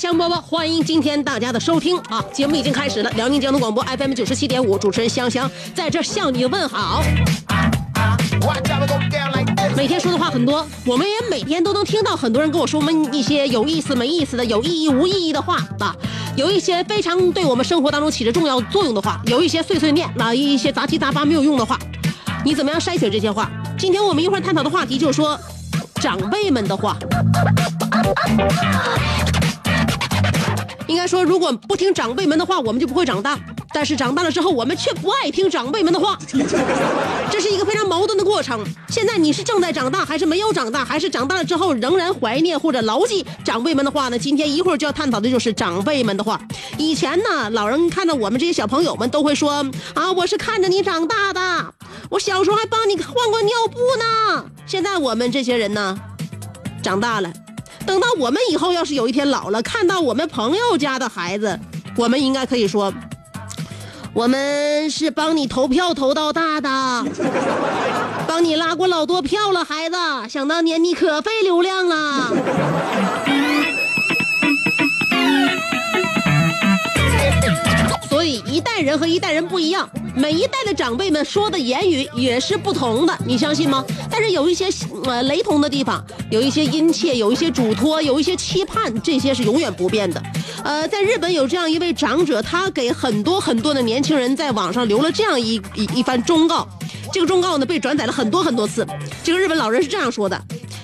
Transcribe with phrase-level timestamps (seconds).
[0.00, 2.24] 香饽饽，欢迎今天大家的收听啊！
[2.32, 7.02] 节目已经开始了，辽宁交通广播 FM 九十七点五，主持人香香在这向你问好。
[9.76, 15.94] 每天说的话很多，我们也每天都能听到很多人跟我说我们一些有意思没意思的、有意义无意义的话啊，
[16.34, 21.78] 有一些非常对我们生活当中起着重要作用的话，有一些碎碎念啊，一些杂七杂八没有用的话，
[22.42, 23.50] 你怎么样筛选这些话？
[23.78, 25.38] 今天我们一会儿探讨的话题就是说
[25.96, 26.96] 长辈们的话。
[30.90, 33.38] 应该说，如果不听长辈们的话，我们就不会长大。
[33.72, 36.18] 但是长大了之后，我们却不爱听长辈们的话，
[37.30, 38.66] 这是一个非常矛盾的过程。
[38.88, 44.18] 现在你是正在长大，还是没有长大，还是长大了之后仍然怀念或者牢记长辈们的话呢？
[44.18, 46.40] 今天一会儿就要探讨的就是长辈们的话。
[46.76, 49.64] 以前呢，老人看到我们这些小朋友们都会说
[49.94, 51.72] 啊，我是看着你长大的，
[52.10, 54.44] 我小时候还帮你换过尿布呢。
[54.66, 55.96] 现在我们这些人呢，
[56.82, 57.32] 长大了。
[57.90, 61.58] 等到我们以后要是有一天老了，看到我们朋友家的孩子，
[61.96, 62.94] 我们应该可以说，
[64.14, 66.68] 我们是帮你投票投到大的，
[68.28, 69.96] 帮你拉过老多票了，孩子。
[70.28, 72.30] 想当年你可费流量了。
[78.50, 83.84] 一代人和一代人不一样，每一代的长辈们说的言语也是不同的，你相信吗？
[84.10, 84.68] 但是有一些
[85.04, 90.20] 呃雷同的地方，有一些殷切，有一些嘱托，有一些期盼，这些是永远不变的。
[90.64, 96.68] 呃，在日本有这样一位长者，他给很多很多的年轻人在网上留了这样一一一番忠告，
[97.12, 98.84] 这个忠告呢被转载了很多很多次。
[99.22, 100.40] 这个日本老人是这样说的：“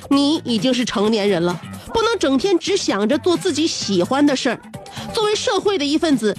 [0.08, 1.60] 你已经是成年人了，
[1.92, 4.60] 不能整天只想着做自己喜欢的事儿。
[5.12, 6.36] 作为社会的一份子。”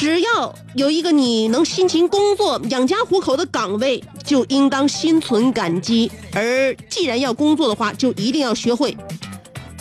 [0.00, 6.08] 只要有一个你能辛勤工作、养家糊口的岗位，就应当心存感激。
[6.32, 8.96] 而既然要工作的话，就一定要学会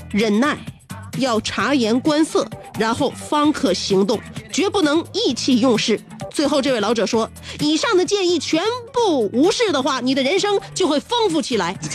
[0.09, 0.57] 忍耐，
[1.19, 2.47] 要察言观色，
[2.79, 4.19] 然后方可行动，
[4.51, 6.01] 绝不能意气用事。
[6.31, 7.29] 最后，这位老者说
[7.61, 11.77] ：“以上的建议全部无视的话，你的人生就会丰富起来。”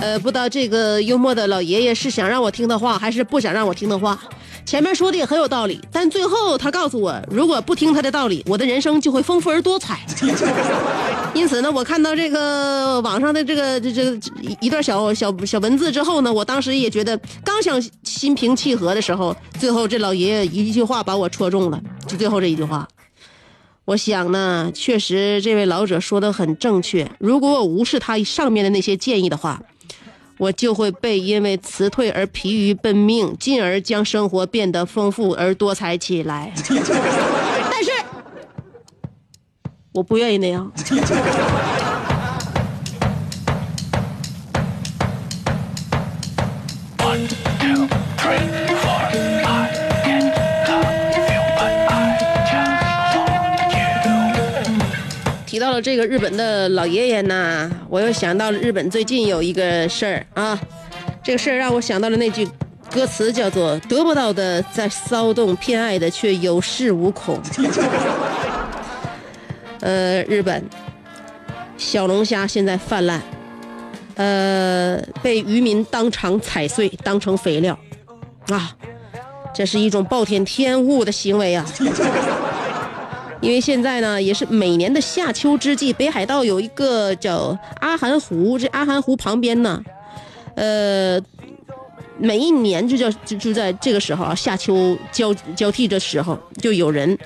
[0.00, 4.18] 呃，不知道这个幽默的老爷爷是想让我听的话，还是不想让我听的话。
[4.64, 10.00] 前面说的也很有道理，但最后他告诉我，如果不听他的道理，我的人生就会丰富而多彩。
[11.34, 14.20] 因此呢，我看到这个网上的这个这这
[14.60, 22.86] 一段小小小文字之后呢，我当时也觉得，刚想心平气和的时候，最后这老爷爷一句话把我戳中了，就最后这一句话。
[23.86, 27.10] 我想呢，确实这位老者说的很正确。
[27.18, 29.62] 如果我无视他上面的那些建议的话，
[30.38, 36.52] 我就会被因为辞退而疲于奔命，进而将生活变得丰富而多彩起来。
[37.70, 37.90] 但是，
[39.92, 40.72] 我不愿意那样。
[55.58, 60.56] 提到了这个日本的老爷爷呢，我又想到了日本最近有一个事儿啊，
[61.20, 62.48] 这个事儿让我想到了那句
[62.92, 67.42] 歌词，叫做“得不到的在骚动，偏爱的却有恃无恐”。
[69.82, 70.64] 呃，日本
[71.76, 73.20] 小龙虾现在泛滥，
[74.14, 77.76] 呃，被渔民当场踩碎，当成肥料，
[78.50, 78.76] 啊，
[79.52, 81.66] 这是一种暴殄天物的行为啊！
[83.40, 89.80] 因为现在呢，也是每年的夏秋之际，北海道有一个叫阿寒湖，这阿寒湖旁边呢，
[90.56, 91.20] 呃，
[92.18, 97.16] 每一年就叫就就在这个时候啊，夏秋交交替的时候，就有人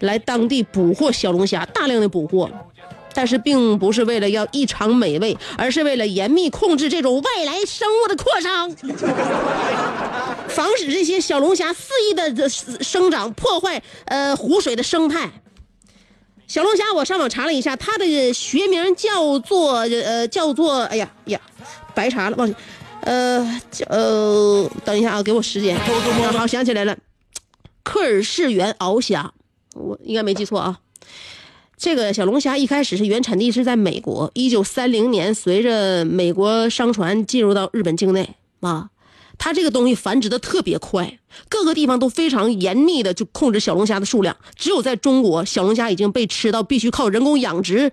[0.00, 2.50] 来当地捕获小龙虾，大量的捕获。
[3.14, 8.70] 但是并不是为了要异常美味，而是为了严密控制这种外来生物的扩张，
[10.48, 15.30] 防止这些小龙虾肆意的生长，破坏呃湖水的生态。
[16.52, 21.40] 小龙虾，我上网查了一下，它的学名叫做呃叫做哎呀呀，
[21.94, 22.54] 白查了忘记，
[23.00, 25.74] 呃叫呃等一下啊，给我时间，
[26.36, 26.94] 好想起来了，
[27.82, 29.32] 科尔氏原螯虾，
[29.74, 30.78] 我应该没记错啊。
[31.78, 38.28] 这个小龙虾一开始是原产地是在美国，一九三零年随着美国商船进入到日本境内
[38.60, 38.90] 啊，
[39.38, 41.18] 它这个东西繁殖的特别快，
[41.48, 47.90] 各个地方都非常严密的就控制小龙虾的数量，只有在中国，小龙虾已经被吃到必须靠人工养殖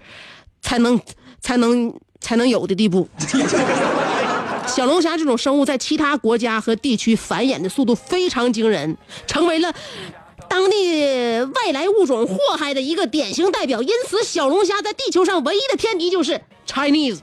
[0.62, 1.00] 才能
[1.42, 3.08] 才能才能有的地步。
[4.68, 9.74] 小龙虾这种生物在其他国家和地区繁衍的速度非常惊人，成为了。
[10.48, 17.20] 当地外来物种祸害的一个典型代表，因此小龙虾在地球上唯一的天敌就是 Chinese。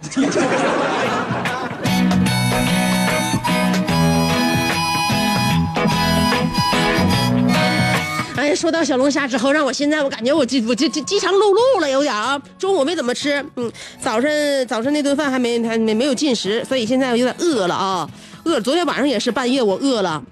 [8.55, 12.41] 说到小龙虾之后，让我现在我感觉我饥我饥饥饥肠辘辘了，有点啊。
[12.59, 13.71] 中午没怎么吃，嗯，
[14.01, 18.09] 早晨早晨那顿饭还没还没没有进食，所以现在有点饿了啊，
[18.45, 18.61] 饿。
[18.61, 20.23] 昨天晚上也是半夜我饿了。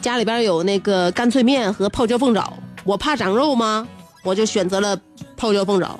[0.00, 2.52] 家里边有那个干脆面和泡椒凤爪，
[2.84, 3.86] 我怕长肉吗？
[4.22, 4.98] 我就选择了
[5.36, 5.98] 泡椒凤爪。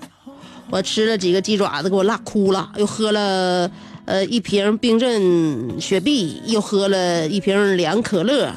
[0.70, 2.70] 我吃了几个鸡爪子，给我辣哭了。
[2.76, 3.70] 又喝了
[4.04, 8.52] 呃一瓶冰镇雪碧，又喝了一瓶凉可乐，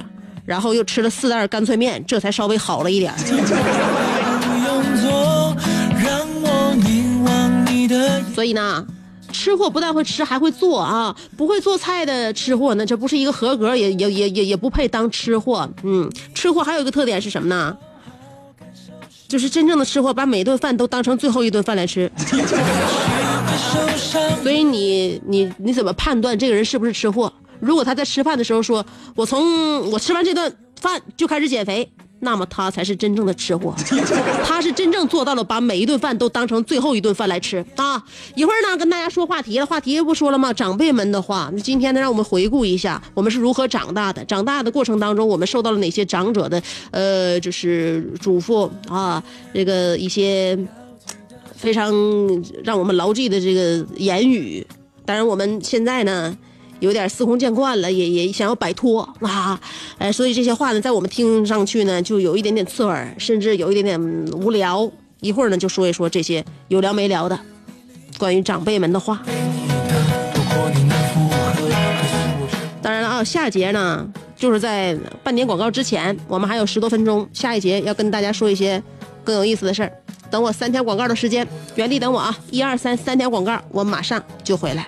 [0.46, 3.14] 然后又吃了四袋干脆面，这才稍微好了一点。
[8.34, 8.86] 所以呢。
[9.34, 11.16] 吃货不但会吃，还会做啊！
[11.38, 15.68] 不会做菜的吃货，呢这不是一个合格，也也也也也不配当吃货。
[15.84, 17.76] 嗯，吃货还有一个特点是什么呢？
[19.30, 22.12] 就是真正的吃货，把每顿饭都当成最后一顿饭来吃。
[24.44, 27.32] 所以你你你怎么判断这个人是不是吃货？
[27.62, 28.86] 如果他在吃饭的时候说
[29.16, 31.90] ：“我从我吃完这顿饭就开始减肥。”
[32.24, 33.74] 那么他才是真正的吃货，
[34.46, 38.00] 他是真正做到了把每一顿饭都当成最后一顿饭来吃啊！
[38.36, 40.54] 一会儿呢，跟大家说话题了，话题不说了吗？
[40.54, 44.24] 长辈们的话，今天呢，让我们回顾一下我们是如何长大的。
[44.26, 46.62] 长大的过程当中，我们受到了哪些长者的
[46.92, 50.56] 呃，就是嘱咐啊，这个一些
[51.56, 51.92] 非常
[52.64, 54.64] 让我们牢记的这个言语。
[55.06, 56.38] 当然，我们现在呢。
[56.82, 59.58] 有点司空见惯了，也也想要摆脱啊，
[59.98, 64.02] 哎，所以这些话呢，在我们听上去呢，就有一点点刺耳，甚至有一点点
[64.34, 64.92] 无聊。
[65.22, 67.40] 一会儿呢，就说一说这些有聊没聊的
[68.18, 69.22] 关于长辈们的话。
[72.82, 74.04] 当然了啊，下节呢，
[74.36, 78.82] 就是在半点广告之前，我们还有十多分钟，下一节要跟大家说一些
[79.24, 79.92] 更有意思的事儿。
[80.32, 82.36] 等我三条广告的时间，原地等我啊！
[82.50, 84.88] 一二三，三条广告，我马上就回来。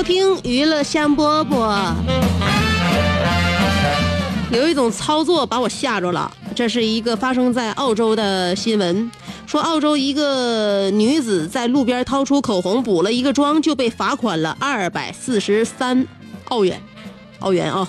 [0.00, 1.92] 收听娱乐香饽饽。
[4.50, 9.10] 有一种操作把我吓着了，这是一个发生在澳洲的新闻，
[9.46, 16.06] 说澳洲一个女子在路边掏出口红补了一个妆，就被罚款了二百四十三
[16.46, 16.80] 澳元，
[17.40, 17.86] 澳元啊，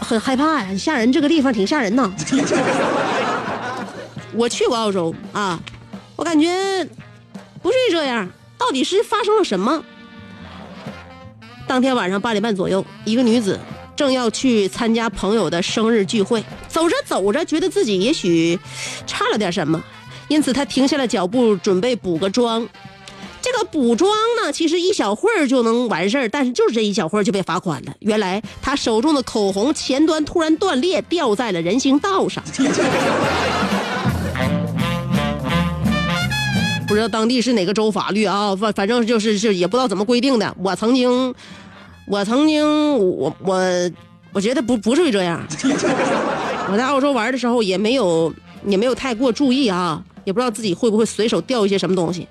[0.00, 2.12] 很害怕呀，吓人，这个地方挺吓人呐。
[4.34, 5.60] 我去过澳洲啊，
[6.16, 6.48] 我感觉
[7.62, 9.84] 不是这样，到底是发生了什么？
[11.72, 13.58] 当天晚上八点半左右，一个女子
[13.96, 18.58] 正要去参加朋友的生日聚会，走着走着，觉得自己也许
[19.06, 19.82] 差了点什么，
[20.28, 22.68] 因此她停下了脚步，准备补个妆。
[23.40, 24.10] 这个补妆
[24.42, 27.94] 呢，其实一小会儿就能完事儿，但是就是这一小会儿就被罚款了。
[28.00, 32.44] 原来她手中的口红前端突然断裂，掉在了人行道上。
[36.86, 38.54] 不知道当地是哪个州法律啊？
[38.54, 40.54] 反反正就是是也不知道怎么规定的。
[40.62, 41.34] 我曾经，
[42.06, 42.64] 我曾经，
[42.98, 43.90] 我我
[44.32, 45.46] 我觉得不不至于这样。
[46.70, 48.32] 我在澳洲玩的时候也没有
[48.66, 52.26] 也没有太过注意啊，也不知道自己会不会随手掉一些什么东西。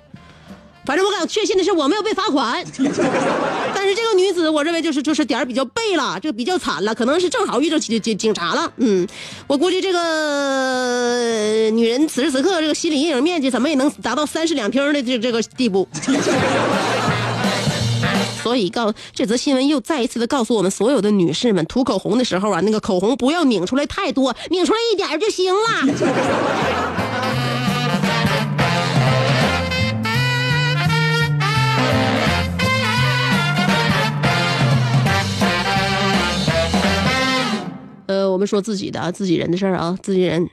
[0.84, 2.60] 反正我敢确信的是，我没有被罚款。
[3.72, 8.72] 但是这个女子，我认为就是就是点儿比较背了，这个比较惨了，可能是正好遇到警警警察了。
[8.78, 9.06] 嗯，
[9.46, 15.86] 我估计这个女人此时此刻这个心理阴影面积怎么也能达到三室两厅的这这个地步。
[18.42, 25.60] 所以告这则新闻又再一次的告诉我们所有的女士们，涂口红的时候啊，那个口红不要拧出来太多，拧出来一点就行了。
[38.08, 40.50] 呃，我们说自己的啊，自己人的事儿啊，自己人。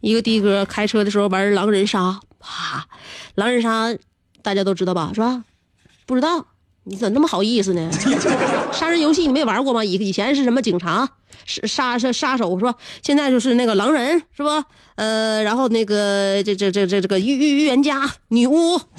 [0.00, 2.86] 一个的哥开车的时候玩狼人杀，啪，
[3.34, 3.96] 狼人杀
[4.42, 5.44] 大家都知道吧，是吧？
[6.04, 6.46] 不知道，
[6.84, 7.90] 你怎么那么好意思呢？
[8.72, 9.84] 杀人游戏你没玩过吗？
[9.84, 11.08] 以以前是什么警察、
[11.46, 12.74] 杀杀杀手是吧？
[13.02, 14.64] 现在就是那个狼人是吧？
[14.96, 18.78] 呃，然后那个这这这这这个预预预言家、女巫，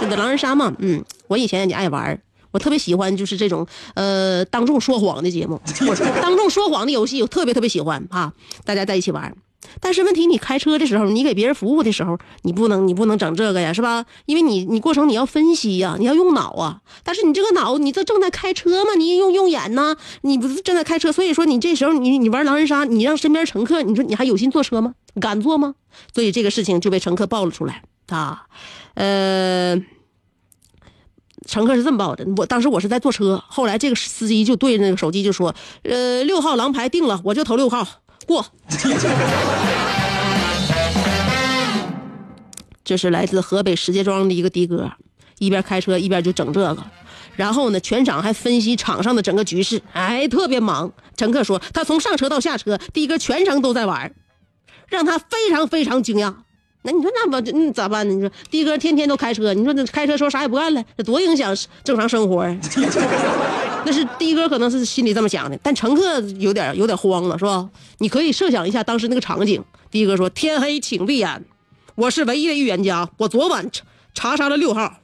[0.00, 2.20] 这个狼人杀嘛，嗯，我以前也爱玩。
[2.50, 5.58] 我特别喜欢就是这种呃当众说谎的节目，
[6.20, 8.30] 当众说谎的游戏，我特别特别喜欢啊！
[8.66, 9.34] 大家在一起玩。
[9.80, 14.04] 但是问题，你开车的时候，你给别人服务的时候，你不能你不能整这个呀，是吧？
[14.26, 16.80] 因为你你过程你要分析呀，你要用脑啊。
[17.02, 24.94] 但是你这个脑，你这正在开车嘛，你用用眼呢，你不是正在开车，所以说你这时候你你玩狼人杀，你让身边乘客，你说你还有心坐车吗？
[25.20, 25.74] 敢坐吗？
[26.14, 28.46] 所以这个事情就被乘客爆了出来啊，
[28.94, 29.82] 呃。
[31.44, 35.52] 乘客是这么报的，我当时我是在坐车，后来这个司机就对着那个手机就说
[35.82, 37.84] ：“呃，六号狼牌定了，我就投六号
[38.26, 38.44] 过。
[42.84, 44.90] ”这是来自河北石家庄的一个的哥，
[45.38, 46.82] 一边开车一边就整这个，
[47.36, 50.92] 然后呢，全场还分析场上的整个局势，哎，特别忙。
[51.16, 54.12] 乘客说他从上车到下车，的哥全程都在玩，
[54.88, 56.34] 让他非常非常惊讶。
[56.82, 58.14] 那你说那不那咋办呢？
[58.14, 62.44] 你说的哥天天都开车，你说这开车时候啥也不干了，这多影响正常生活
[63.84, 67.68] 那是的哥可能是心里这么想的，但乘客有点有点慌了，是吧？
[67.98, 69.62] 你可以设想一下当时那个场景。
[69.90, 71.44] 的哥说：“天黑请闭眼，
[71.96, 73.70] 我是唯一的预言家，我昨晚
[74.14, 75.00] 查查杀了六号，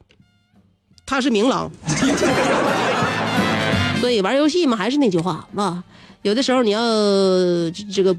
[1.04, 1.70] 他是明狼。
[4.00, 5.84] 所以玩游戏嘛，还是那句话啊，
[6.22, 6.80] 有的时候你要
[7.92, 8.16] 这个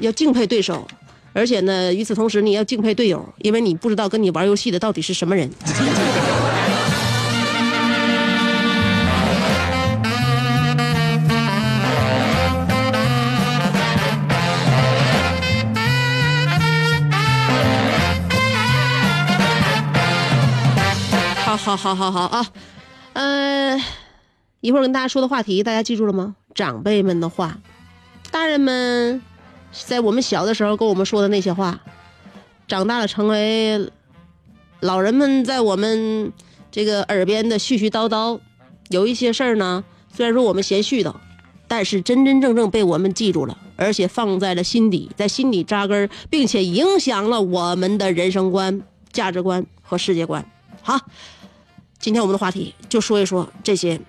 [0.00, 0.86] 要敬佩对手。”
[1.34, 5.48] 而且呢，与此同时，你要敬佩队友，因为你不知道跟你玩游戏的到底是什么人。
[21.78, 22.46] 好好好啊，
[23.12, 23.80] 嗯，
[24.60, 26.34] 一会儿跟大家说的话题，大家记住了吗？
[26.54, 27.58] 长辈们的话，
[28.30, 29.22] 大人们。
[29.70, 31.78] 在我们小的时候跟我们说的那些话，
[32.66, 33.90] 长大了成为
[34.80, 36.32] 老人们在我们
[36.72, 38.40] 这个耳边的絮絮叨叨，
[38.88, 41.14] 有一些事儿呢，虽然说我们嫌絮叨，
[41.68, 48.82] 但是真真正正被我们记住了，而且放在了心底，在心里扎根，并且影响了我们的人生观、
[49.12, 50.50] 价值观和世界观。
[50.82, 50.98] 好，
[51.98, 54.00] 今天我们的话题就说一说这些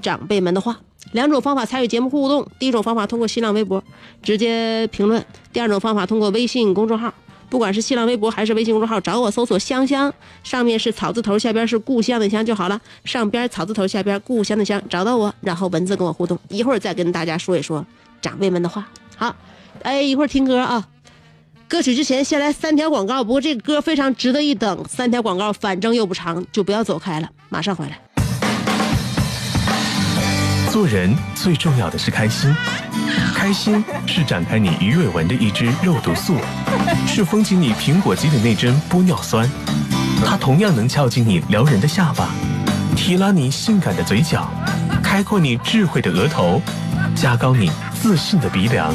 [0.00, 0.80] 长辈们的话。
[1.10, 3.82] 两种方法参与节目互动：第一种方法通过新浪微博
[4.22, 5.20] 直接评论；
[5.52, 7.12] 第二种方法通过微信公众号。
[7.50, 10.10] 不管是新浪微博还是微信公众号，找我搜索“香香”，
[10.42, 12.80] 上面是草字头，下边是故乡的乡就好了。
[13.04, 16.38] 上边草字头，下边故乡的乡，找到我，然后文字跟我互动。
[16.48, 17.84] 一会儿再跟大家说一说
[18.22, 18.88] 长辈们的话。
[19.16, 19.36] 好，
[19.82, 20.88] 哎，一会儿听歌啊。
[21.72, 24.84] 歌曲之前先来三条广告，不过这个歌非常值得一等。
[24.86, 27.98] 三条广告，反正又不长，就不要走开了，马上回来。
[30.70, 32.54] 做人最重要的是开心，
[33.34, 36.36] 开心是展开你鱼尾纹的一支肉毒素，
[37.06, 39.48] 是封紧你苹果肌的那针玻尿酸，
[40.26, 42.28] 它同样能翘起你撩人的下巴，
[42.94, 44.46] 提拉你性感的嘴角，
[45.02, 46.60] 开阔你智慧的额头，
[47.16, 48.94] 加高你自信的鼻梁。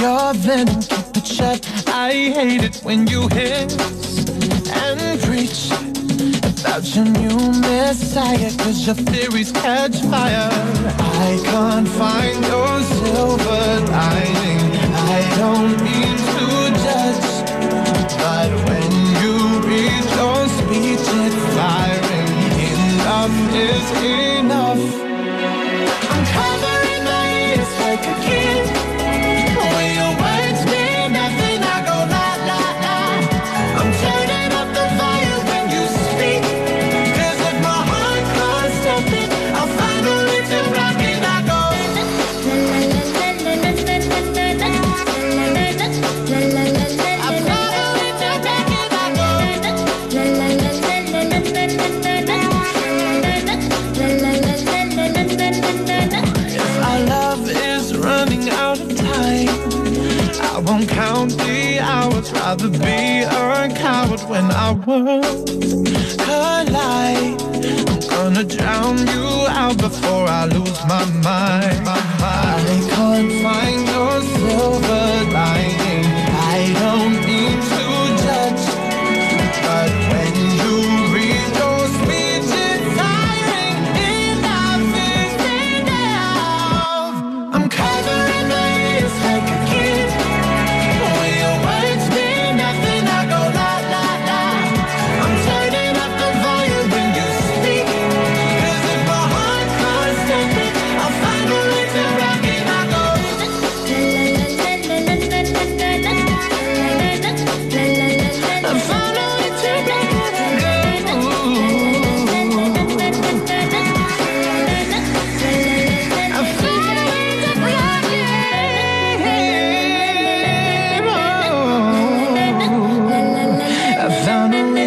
[0.00, 1.60] Your venom, keep it shut.
[1.88, 3.76] I hate it when you hiss
[4.70, 5.70] and preach
[6.60, 10.50] about your new messiah, cause your theories catch fire.
[10.98, 14.64] I can't find your silver lining.
[14.94, 16.46] I don't mean to
[16.84, 17.30] judge,
[18.22, 18.90] but when
[19.20, 19.34] you
[19.66, 22.28] read your speech, it's firing.
[22.70, 23.88] Enough is
[24.38, 24.84] enough.
[26.12, 28.87] I'm covering my ears like a kid.
[60.78, 62.30] I won't count the hours.
[62.30, 67.42] Rather be a coward when our worlds collide.
[67.42, 71.84] I'm gonna drown you out before I lose my mind.
[71.84, 72.68] My mind.
[72.70, 76.04] I can't find your silver lining.
[76.54, 77.27] I don't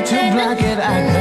[0.06, 0.80] to block it.
[0.80, 1.21] I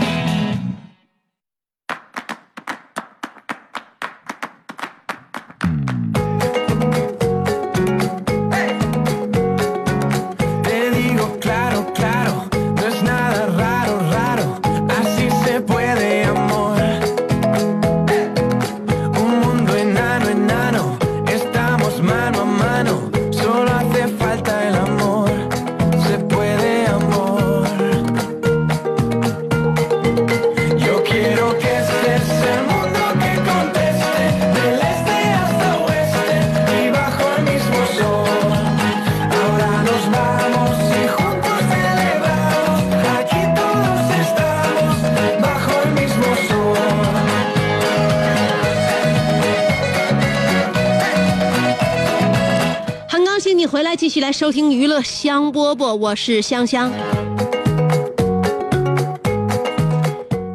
[54.01, 56.91] 继续来收听娱乐香饽饽，我是香香。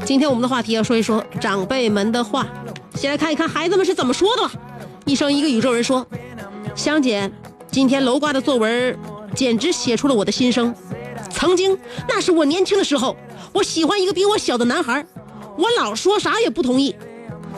[0.04, 2.44] 今天我们的话题要说一说长辈们的话，
[2.96, 4.52] 先来看一看孩子们是怎么说的吧。
[5.04, 6.04] 一生一个宇宙人说
[6.74, 7.30] ：“香姐，
[7.70, 8.98] 今天楼瓜的作文
[9.32, 10.74] 简直写出了我的心声。
[11.30, 11.78] 曾经
[12.08, 13.16] 那是我年轻的时候，
[13.52, 15.06] 我喜欢一个比我小的男孩，
[15.56, 16.96] 我老说啥也不同意，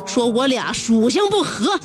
[0.05, 1.81] 说我俩属相不合，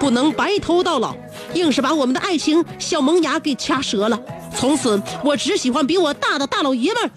[0.00, 1.14] 不能白头到老，
[1.54, 4.20] 硬是把我们的爱情小萌芽给掐折了。
[4.54, 7.10] 从此我只喜欢比我大的大老爷们儿。”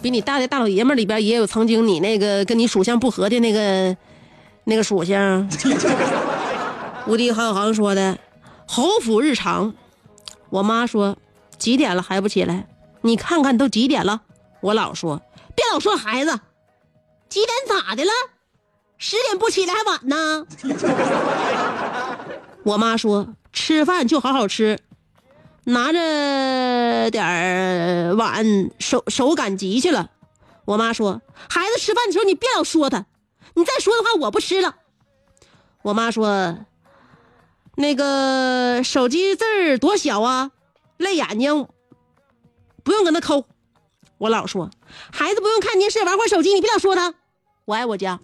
[0.00, 3.96] 比你大的大老爷们儿里边也有曾经你那个跟你属相不合的那个
[4.64, 5.48] 那个属相。
[7.06, 8.18] 无敌郝小航说的，
[8.66, 9.74] 侯府日常。
[10.50, 11.16] 我妈说
[11.58, 12.66] 几点了还不起来？
[13.02, 14.22] 你看看都几点了？
[14.60, 15.20] 我老说
[15.54, 16.40] 别老说孩子，
[17.28, 18.10] 几点咋的了？
[18.96, 20.46] 十点不起来还晚呢。
[22.64, 24.78] 我妈说吃饭就好好吃。
[25.64, 30.10] 拿着点儿碗，手手赶集去了。
[30.64, 33.04] 我妈说：“孩子吃饭的时候你别老说他，
[33.54, 34.76] 你再说的话我不吃了。”
[35.84, 36.58] 我妈说
[37.76, 40.52] ：“那个手机字儿多小啊，
[40.96, 41.68] 累眼睛，
[42.82, 43.44] 不用搁那抠。”
[44.16, 44.70] 我老说
[45.12, 47.14] ：“孩子不用看电视，玩会儿手机，你别老说他。”
[47.68, 48.18] 我爱我家。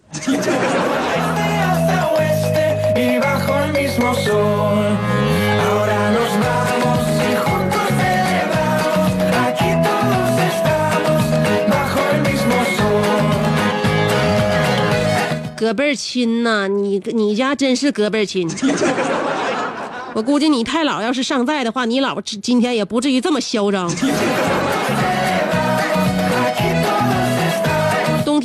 [15.55, 18.49] 隔辈儿亲呐，你你家真是隔辈儿亲。
[20.13, 23.87] 我估计你太姥要是尚在的话，你姥今天也不至于这么嚣张。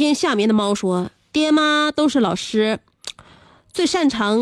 [0.01, 2.81] 天下面的猫说：“爹妈都是老师，
[3.71, 4.39] 最擅长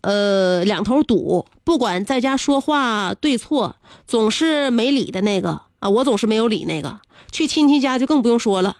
[0.00, 7.00] 呃两头堵，不管在家说话对错，总是没理的那个啊，我总是没有理那个。
[7.30, 8.78] 去亲戚家就更不用说了。”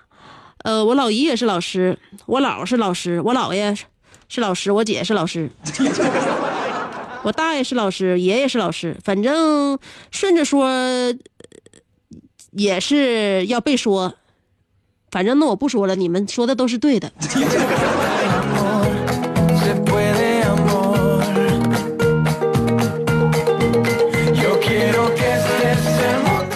[0.65, 3.77] 呃，我老姨也是老师，我姥是老师，我姥爷
[4.31, 5.51] 是老师，我姐是老师，
[7.23, 9.79] 我大爷是老师，爷爷是老师，反正
[10.11, 10.67] 顺着说
[12.53, 14.15] 也是要被说，
[15.15, 17.09] 反正那我不说了，你们说的都是对的。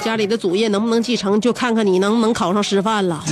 [0.02, 3.22] 家里的祖业能不能继承，就看看你能不能考上师范了。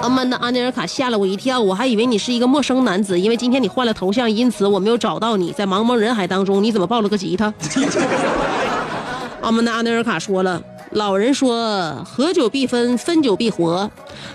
[0.00, 5.52] 阿曼的阿内尔卡吓了我一跳，我还以为你是一个陌生男子，因为今天你换了头像，因此我没有找到你。
[5.52, 7.52] 在茫茫人海当中，你怎么抱了个吉他？
[9.42, 10.62] 阿曼的阿内尔卡说了。
[10.96, 13.90] 老人说：“合久必分，分久必合。”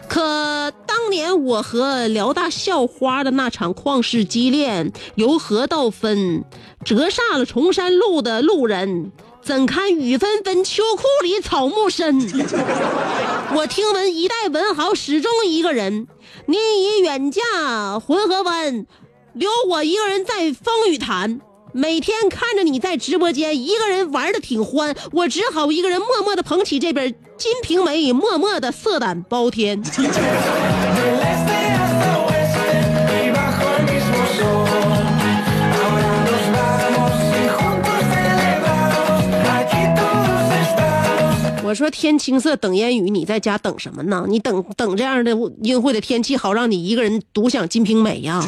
[0.07, 6.43] 可当年我和辽大校花的那场旷世激恋，由合到分，
[6.85, 12.19] 折煞了崇山路的路人，怎堪雨纷纷，秋裤里草木深？
[13.57, 16.05] 我听闻一代文豪始终一个人，
[16.45, 17.41] 您已远嫁
[17.99, 18.85] 浑河湾，
[19.33, 21.41] 留我一个人在风雨潭。
[21.73, 29.81] 每天看着你在直播间一个人玩的挺欢，我只好一个人默默的捧起这本《金瓶梅》，默默的色胆包天。
[41.63, 44.25] 我说天青色等烟雨，你在家等什么呢？
[44.27, 45.31] 你等等这样的
[45.63, 48.45] 阴晦的天气，好让你一个人独享《金瓶梅》呀。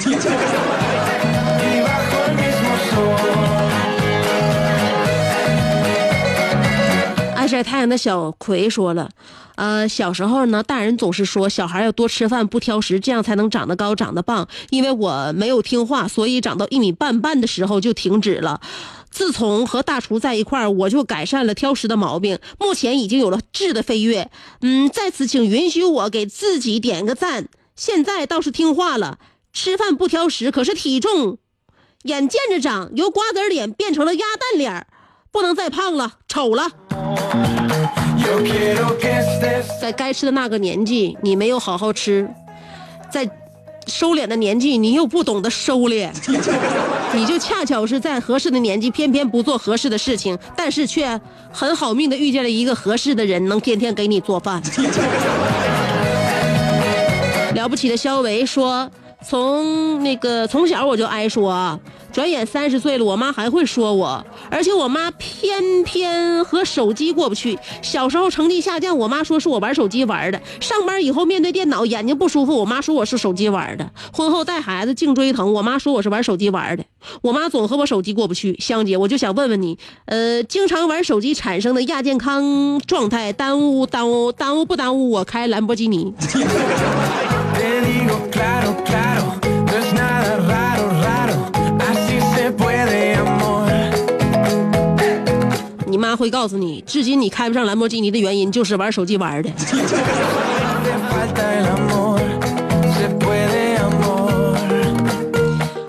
[7.54, 9.12] 晒太阳的小葵说了，
[9.54, 14.48] 呃，小时候呢，大人总是说小孩要多吃饭，不挑食，这样才能长得高、长得棒。
[14.72, 18.60] 因为我没有听话，所以长到一米半半的时候就停止了。
[19.12, 24.32] 自从和大厨在一块儿，我就改善了挑食的毛病，目前已经有了质的飞跃。
[24.62, 27.50] 嗯，在此请允许我给自己点个赞。
[27.76, 29.20] 现在倒是听话了，
[29.54, 31.38] 吃饭不挑食，可是体重
[32.02, 34.88] 眼见着长，由瓜子脸变成了鸭蛋脸。
[35.32, 36.70] 不能再胖了，丑了。
[39.82, 42.26] 在该吃的那个年纪，你没有好好吃；
[43.12, 43.30] 在
[43.86, 46.10] 收敛的年纪，你又不懂得收敛。
[47.14, 51.20] 你就恰巧是在合适的年纪，偏偏不做合适的事情，但是却
[51.52, 54.62] 很好命的遇见了一个合适的人，能天天给你做饭。
[57.54, 58.90] 了不起的肖维说
[59.22, 61.80] ：“从那个从小我就挨说。”
[62.14, 67.58] 转眼三十岁了，我妈还会说我，而且我妈偏偏和手机过不去。
[67.82, 76.84] 小时候成绩下降，我妈说是我玩手机玩的；上班以后面对电脑眼睛不舒服，我妈说我是手机玩的；婚后带孩子颈椎疼，我妈说我是玩手机玩的。
[77.24, 78.56] 我妈总和我手机过不去。
[78.60, 86.14] 香姐，我就想问问你，呃，经常玩手机产生的亚健康状态，耽误耽误耽误不耽误我开兰博基尼？
[96.14, 99.50] 妈会告诉你，至今你开不上兰博基尼的原因就是玩手机玩的。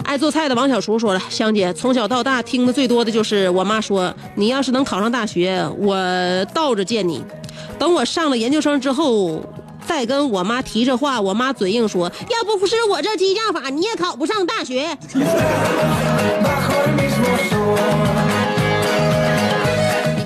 [0.04, 5.94] 爱做菜的王小厨说了：“香姐，从小到大听的最多的就是我妈说，你要是能考上大学，我
[6.54, 7.22] 倒着见你。
[7.78, 9.44] 等我上了研究生之后，
[9.86, 14.96] 再跟我妈提这话，我妈嘴硬说，要不是我这激将法，你也考不上大学。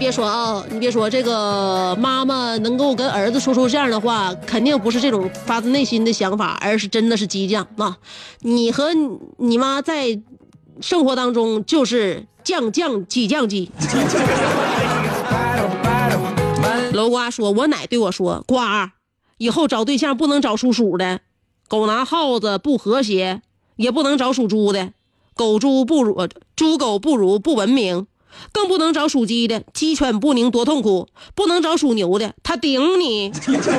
[0.08, 7.98] 别说啊，你别说，这个妈妈能够跟儿子说出这样的话，肯定不是这种发自内心的想法，而是真的是激将啊！
[8.40, 8.88] 你和
[9.36, 10.18] 你妈在
[10.80, 13.70] 生活当中就是将将激将激。
[16.94, 18.94] 楼瓜说：“我奶对我说，瓜，
[19.36, 21.20] 以后找对象不能找属鼠的，
[21.68, 23.42] 狗拿耗子不和谐，
[23.76, 24.92] 也不能找属猪的，
[25.34, 28.06] 狗猪不如猪狗不如不文明，
[28.52, 33.30] 更不能找属鸡的，鸡犬不宁多痛苦，不能找属牛的，他顶你，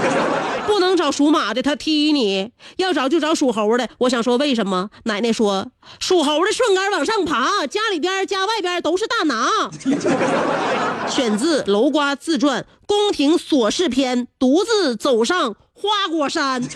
[0.68, 3.90] 不能找属马的，他踢你，要找就找属猴的。
[4.00, 4.90] 我想说为什么？
[5.06, 5.68] 奶奶说，
[6.00, 9.70] 属猴的顺杆往上爬，家里边家外边都是大拿。
[11.10, 16.62] ”选自《楼瓜自传·宫廷琐事篇》，独自走上花果山。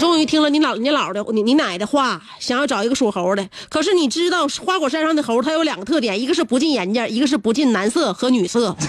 [0.00, 3.46] 终于听了你姥、你姥的、你你奶的话，想要找一个属猴的。
[3.68, 8.74] 可是你知道花果山上的猴，它有两个特点，一个是不近眼镜，一个是不近男色和女色。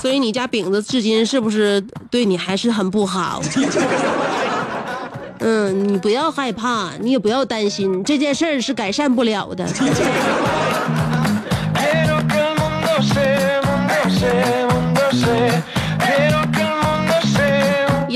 [0.00, 1.78] 所以你家饼子至今是不是
[2.10, 3.42] 对你还是很不好？
[5.40, 9.68] 嗯，你不要害怕，你也不要担心，这件事儿是改善不了的。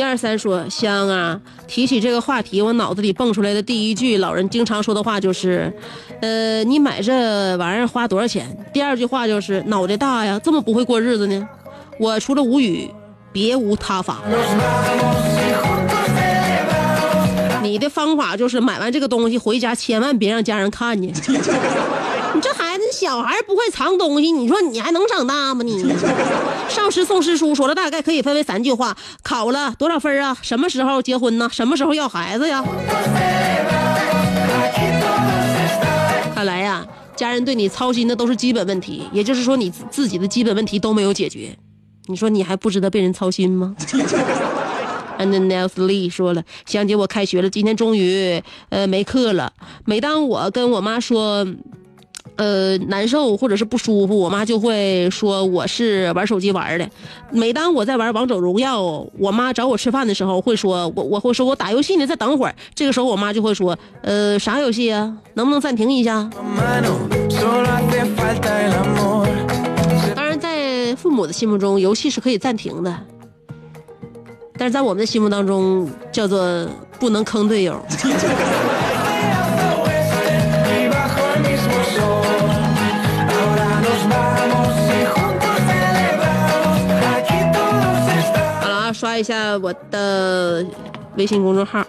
[0.05, 1.41] 二三说香啊！
[1.67, 5.73] 提起这个话题，我脑子里蹦出来的第一句老人经常说的话就是，
[6.21, 8.57] 呃，你买这玩意儿花多少钱？
[8.73, 11.49] 第二句话就是脑袋大呀，这么不会过日子呢？
[11.99, 12.89] 我除了无语，
[13.33, 14.19] 别无他法。
[17.63, 21.11] 你的方法就是买完这个东西回家，千万别让家人看见。
[22.35, 22.64] 你这孩
[22.95, 25.85] 小孩不会藏东西，你说你还能长大吗你？
[26.71, 30.37] 上师送师叔说了，大概可以分为三句话：考了多少分啊？
[30.43, 31.49] 什么时候结婚呢？
[31.53, 32.65] 什么时候要孩子呀？
[36.35, 41.57] 看来呀，家人对你操心的都是基本问题，也就是说你自己的基本问题都没有解决。
[42.07, 43.75] 你说你还不值得被人操心吗
[45.19, 49.53] ？And then Nels Lee 说了，香姐，我开学了，今天终于呃没课了。
[49.85, 51.47] 每当我跟我妈说，
[52.37, 56.89] 呃难受或者是不舒服，我妈就会说我是玩手机玩的。
[57.31, 58.81] 每当我在玩王者荣耀，
[59.19, 62.55] 我妈找我吃饭的时候会说我我会说我打游戏呢，再等会儿。
[62.75, 65.17] 这个时候我妈就会说，呃啥游戏啊？
[65.35, 66.29] 能不能暂停一下？
[70.15, 72.97] 当然，在父母的心目中，游戏是可以暂停的，
[74.57, 76.67] 但是在我们的心目当中，叫做
[76.99, 77.81] 不能坑队友。
[88.95, 90.65] 刷一下我的
[91.17, 91.85] 微信公众号。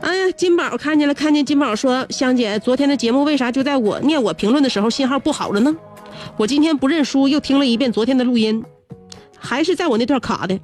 [0.00, 5.76] 哎呀，金宝看见了，看见金宝说：“香姐，昨天的节目为啥就在我念我评论的时候信号不好了呢？
[6.36, 8.64] 我今天不认输，又听了一遍昨天的录音，
[9.36, 10.58] 还是在我那段卡的。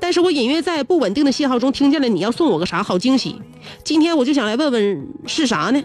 [0.00, 3.40] 但是我隐约在不稳定的信号中听见了你要送我个啥好惊喜。
[3.82, 5.82] 今天我就想来问问是啥呢？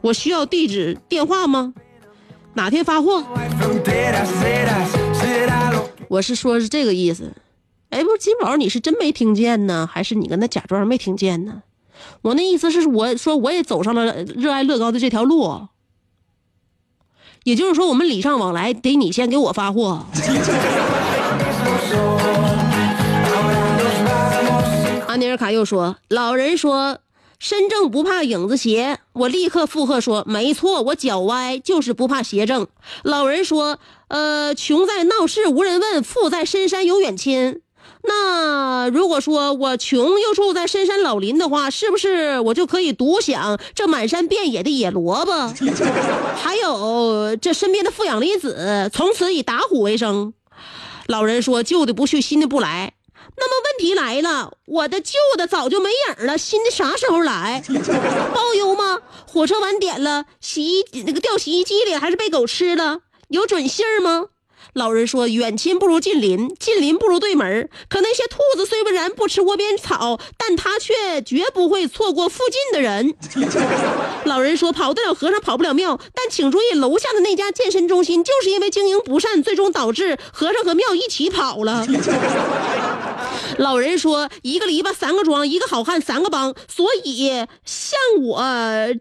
[0.00, 1.74] 我需要地址、电话吗？
[2.54, 3.24] 哪天发货
[6.08, 7.32] 我是说是这个意思。
[7.92, 11.62] 哎，不是金宝，你是真没听见呢，还是你跟他假装没听见呢？
[12.22, 15.68] 我那意思是我说我也走上了热爱乐高的这条路，
[17.44, 20.06] 也就是说我们礼尚往来，得你先给我发货。
[25.06, 27.00] 阿尼尔卡又说：“老人说，
[27.38, 32.66] 身正不怕影子斜。”我立刻附和说：“没错，我脚歪就是不怕邪正。”
[33.04, 33.78] 老人说
[34.08, 37.60] ：“呃，穷在闹市无人问，富在深山有远亲。”
[38.04, 45.32] 那如果说我穷又住在深山老林的话，是不是我就可以独享这满山遍野的野萝卜，
[46.34, 50.34] 还有这身边的负氧离子，从此以打虎为生？
[51.06, 52.94] 老人说：“旧的不去，新的不来。”
[53.34, 57.62] 那么问题来了，我的旧的早就没影了，新的啥时候来？
[58.34, 58.98] 包邮吗？
[59.26, 63.00] 火车晚点了，洗衣那个掉洗衣机里还是被狗吃了？
[63.28, 64.26] 有准信儿吗？
[64.74, 67.68] 老人说：“远亲不如近邻，近邻不如对门。
[67.90, 73.14] 可那些兔子虽不然不吃窝边草，但它却绝不会错过附近的人。
[74.24, 81.86] ”老人说：“跑得了和尚跑不了庙，但请注意，楼下的那家健身中心就是因为经营不善，最终导致和尚和庙一起跑了。”
[83.58, 86.54] 老人说：“一个篱笆三个桩，一个好汉三个帮。
[86.68, 87.30] 所以，
[87.64, 88.42] 像我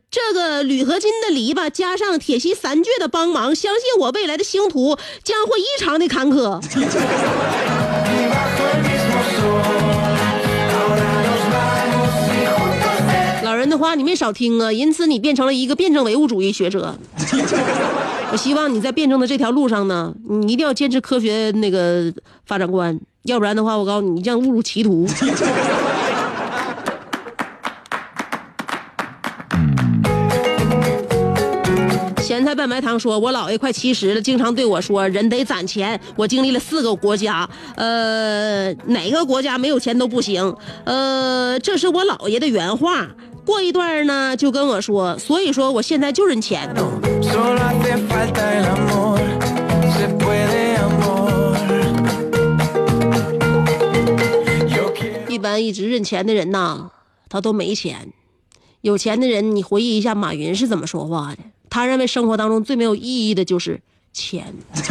[0.10, 6.62] 这个铝合金的篱笆，加上铁西三倔的帮忙，相信我未来的星途将会异常的坎坷。”
[13.44, 16.96] 老人的话你没少听啊，因此你变成了一个辩证唯物主义学者。
[18.32, 22.12] 我希望你在辩证的这条路上呢，你一定要坚持科学那个
[22.46, 25.06] 发展观，要不然的话，我告诉你，你将误入歧途。
[32.20, 36.00] 咸菜拌白糖说：“我姥爷快七十了，经常对我说，人得攒钱。
[36.16, 40.56] 我经历了四个国家，呃，哪个国家没有钱都不行。
[40.86, 43.08] 呃，这是我姥爷的原话。
[43.46, 46.68] 过一段呢，就跟我说，所以说我现在就认钱。”
[55.32, 56.90] 一般一直认钱的人呐，
[57.30, 58.10] 他都没钱。
[58.82, 61.38] 有钱的人，你回忆一下马云是怎么说话的？
[61.70, 63.80] 他认为生活当中最没有意义的就是
[64.12, 64.54] 钱。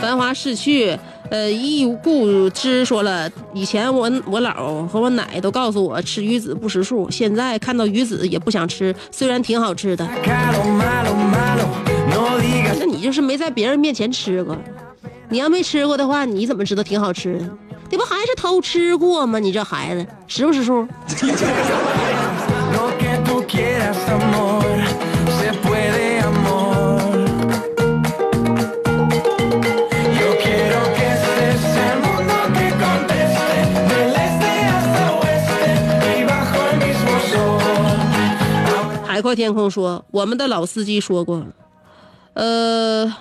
[0.00, 0.98] 繁华逝去，
[1.30, 10.08] 呃，忆故之说了，以前我我姥和我奶都告诉我吃鱼子不识数，现在看到鱼子也不想吃，虽然挺好吃的。
[12.78, 14.56] 那你就是没在别人面前吃过，
[15.28, 17.48] 你要没吃过的话，你怎么知道挺好吃的？
[17.90, 19.38] 这不还是偷吃过吗？
[19.38, 20.88] 你这孩子识不识数？
[39.28, 39.34] sol.
[39.34, 41.44] 海阔天空说，我们的老司机说过，
[42.32, 43.14] 呃，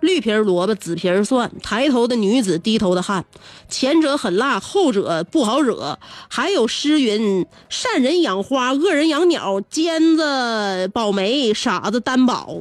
[0.00, 3.26] 绿皮萝卜紫皮蒜，抬头的女子低头的汉，
[3.68, 5.98] 前者很辣，后者不好惹。
[6.30, 12.60] 还有诗云：善人养花，恶人养鸟，尖子保媒，傻子担保。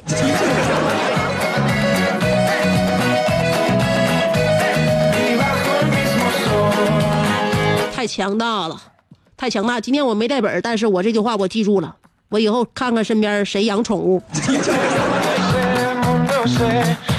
[7.93, 8.81] 太强大了，
[9.37, 9.79] 太强大！
[9.79, 11.95] 今天我没带本，但是我这句话我记住了。
[12.31, 14.21] 我以后看看身边谁养宠物。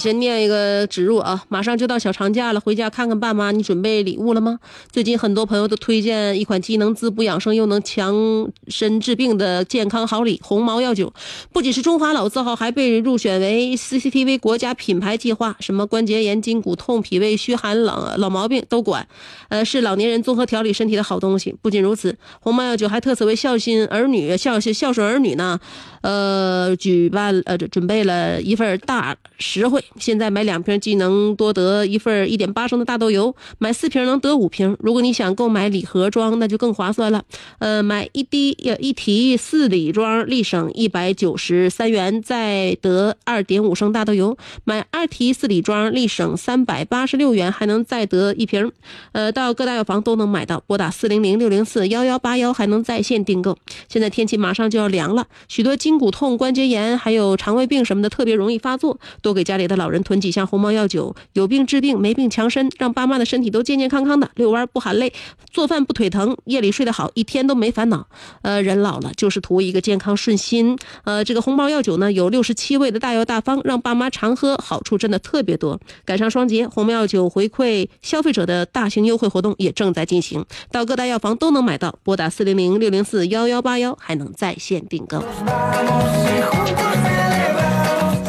[0.00, 4.58] 先念一个植入啊，马上就到小长假了，回家看看爸妈，你准备礼物了吗？
[4.90, 11.12] 最近很多朋友都推荐一款既能滋补养生又能强身治病的健康好礼——鸿茅药酒，
[11.52, 19.06] 不仅是中华老字号，还被入选为 CCTV 国家品牌计划，什么关节炎、筋骨痛、脾胃虚寒冷老毛病都管，
[19.50, 21.54] 呃，是老年人综合调理身体的好东西。
[21.60, 25.60] 不仅如此，鸿茅药酒还特此为孝心儿女、孝孝顺儿女呢，
[26.02, 29.82] 呃，举办呃准备了一份大实惠。
[29.96, 34.76] 现在买两瓶既能多得一份一点八升的大豆油，买四瓶能得五瓶。
[34.80, 37.22] 如果你想购买礼盒装，那就更划算了。
[37.58, 48.70] 呃，买一滴呃一提四礼装，立省一百九十三元，再得二点五升大豆油；买二提四里庄，立省三百八十六元，还能再得一瓶。
[49.12, 53.56] 呃，到各大药房都能买到，拨打四零零六零四幺幺八幺，还能在线订购。
[53.88, 59.00] 现在天气马上就要凉了，许多筋骨痛、关节炎，还有肠胃病什么的，特别容易发作。
[59.22, 64.30] 多给家里的老人囤几箱鸿茅药酒，有病治病，没病强身，让爸妈的身体都健健康康的。
[64.34, 65.10] 遛弯不喊累，
[65.50, 68.06] 做饭不腿疼，夜里睡得好，一天都没烦恼。
[68.42, 70.78] 呃，人老了就是图一个健康顺心。
[71.04, 75.78] 呃，这个鸿茅药酒呢，有六十七味的大药大方，让爸妈常喝，好处真的特别多。
[76.04, 81.98] 赶上双节，鸿茅药酒回馈消费者的大型优惠活动也正在进行，到各大药房都能买到。
[82.02, 85.22] 拨打四零零六零四幺幺八幺，还能在线订购。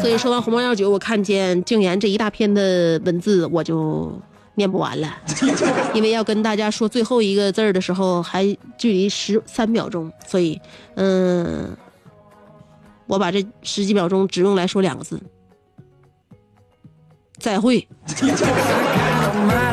[0.00, 4.12] 所以说完红毛药酒，我看见静言这一大篇的文字，我就
[4.56, 5.08] 念不完了，
[5.94, 8.44] 因为要跟大家说最后一个字的时候，还
[8.76, 10.60] 距离十三秒钟，所以，
[10.96, 11.76] 嗯，
[13.06, 15.20] 我把这十几秒钟只用来说两个字：
[17.42, 17.86] 再会。